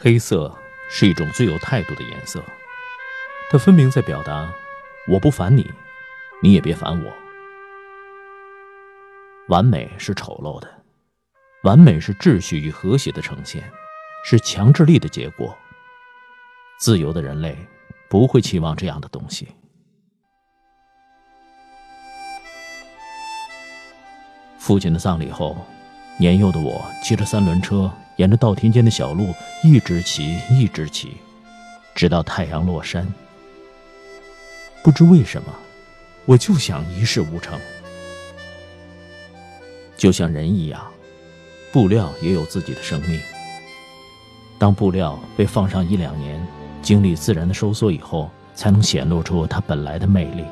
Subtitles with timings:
[0.00, 0.56] 黑色
[0.88, 2.40] 是一种最有态度的颜色，
[3.50, 4.48] 它分明在表达：
[5.08, 5.68] 我不烦你，
[6.40, 7.12] 你也别烦我。
[9.48, 10.84] 完美是丑陋的，
[11.64, 13.68] 完美是秩序与和谐的呈现，
[14.24, 15.58] 是强制力的结果。
[16.78, 17.58] 自由的人类
[18.08, 19.48] 不会期望这样的东西。
[24.60, 25.66] 父亲的葬礼后，
[26.20, 29.32] 年幼的我骑着三轮车，沿着稻田间的小路
[29.62, 31.16] 一直骑，一直骑，
[31.94, 33.06] 直到太阳落山。
[34.82, 35.54] 不知为什么，
[36.24, 37.56] 我就想一事无成。
[39.96, 40.84] 就像人一样，
[41.72, 43.20] 布料也有自己的生命。
[44.58, 46.44] 当布料被放上一两年，
[46.82, 50.42] 经历自然的收缩以后，才能显露出它本来的魅力。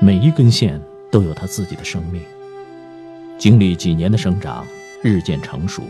[0.00, 2.22] 每一根线都有它自己的生命，
[3.36, 4.66] 经历几年的生长，
[5.02, 5.82] 日渐成熟。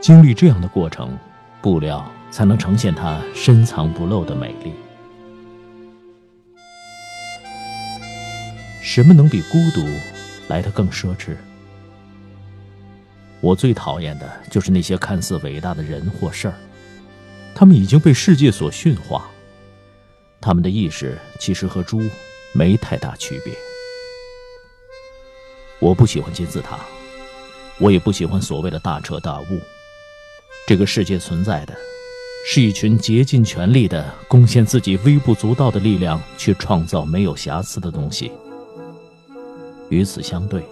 [0.00, 1.16] 经历这样的过程，
[1.60, 4.72] 布料才能呈现它深藏不露的美丽。
[8.82, 9.86] 什么能比孤独？
[10.48, 11.34] 来得更奢侈。
[13.40, 16.54] 我最讨厌的就是那些看似伟大的人或事儿，
[17.54, 19.30] 他们已经被世界所驯化，
[20.40, 22.02] 他们的意识其实和猪
[22.52, 23.54] 没太大区别。
[25.82, 26.78] 我不喜欢金字塔，
[27.80, 29.60] 我也不喜欢所谓的大彻大悟。
[30.64, 31.74] 这个世界存在的，
[32.46, 38.30] 是一群竭尽全力的贡献自己微不足道的力量去创造没有瑕疵的东西。
[39.88, 40.62] 与此相对，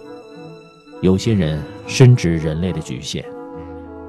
[1.01, 3.25] 有些人深知人类的局限，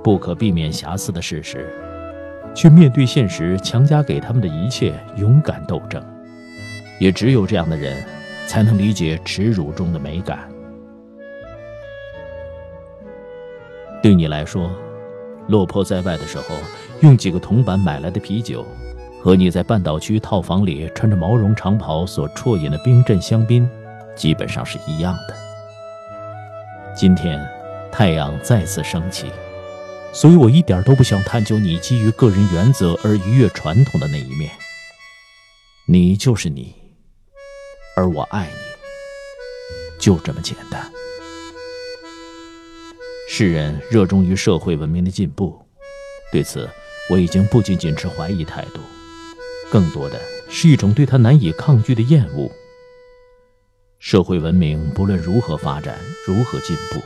[0.05, 1.69] 不可避免瑕疵的事实，
[2.55, 6.00] 却面对现实强加给他们的一切勇敢斗争。
[7.00, 8.06] 也只有这样的人，
[8.47, 10.48] 才能理解耻辱中的美感。
[14.02, 14.68] 对你来说，
[15.46, 16.56] 落魄在外的时候，
[17.02, 18.66] 用几个铜板买来的啤酒，
[19.22, 23.68] 和你在半岛区套房里穿着毛绒长袍所啜饮的冰镇香槟。
[24.14, 25.34] 基本上是一样的。
[26.94, 27.40] 今天，
[27.90, 29.30] 太阳再次升起，
[30.12, 34.50] 所以我一点都不想探究你基于个人原则而逾越传统的那一面。
[35.86, 36.74] 你就是你，
[37.96, 40.90] 而我爱你，就这么简单。
[43.34, 45.59] 世人热衷于社会文明的进步，
[46.31, 46.69] 对此
[47.09, 48.81] 我已经不仅仅持怀疑态度，
[49.70, 50.20] 更多的
[50.50, 52.53] 是一种对他难以抗拒的厌恶。
[53.98, 57.00] 社会文明不论如何发展，如何进步，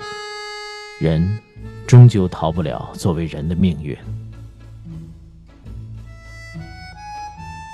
[0.98, 1.38] 人
[1.87, 3.97] 终究逃不了作为人的命运。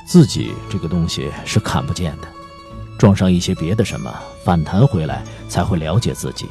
[0.06, 2.28] 自己这个东西是看不见的，
[2.98, 4.14] 撞上一些别的什么，
[4.44, 6.46] 反弹回来才会了解自己。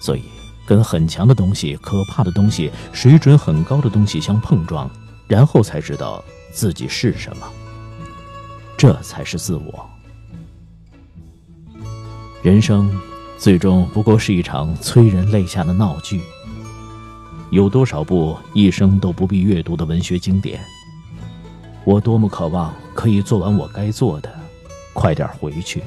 [0.00, 0.24] 所以，
[0.66, 4.90] 跟很强的东西、可怕的东西、水准很高的东西相碰撞，
[5.26, 7.46] 然后才知道自己是什么。
[8.76, 9.88] 这才是自我。
[12.42, 12.90] 人生，
[13.38, 16.20] 最终不过是一场催人泪下的闹剧。
[17.50, 20.60] 有多少部一生都不必阅读的文学经典？
[21.84, 24.32] 我多么渴望可以做完我该做的，
[24.92, 25.82] 快点回去，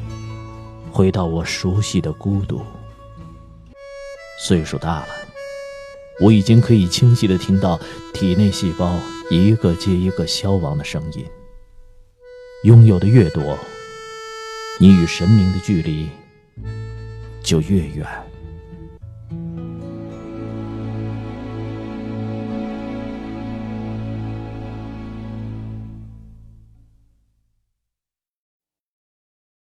[0.91, 2.62] 回到我熟悉的孤独。
[4.38, 5.07] 岁数大了，
[6.19, 7.79] 我已经可以清晰的听到
[8.13, 11.25] 体内细胞一个接一个消亡的声音。
[12.63, 13.57] 拥有的越多，
[14.79, 16.09] 你与神明的距离。
[17.44, 18.07] 就越远。